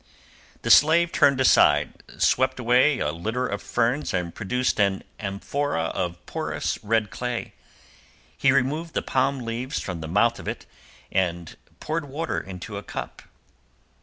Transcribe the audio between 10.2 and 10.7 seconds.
of it